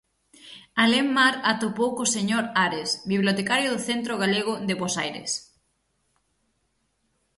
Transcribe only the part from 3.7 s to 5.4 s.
do Centro galego de Bos Aires.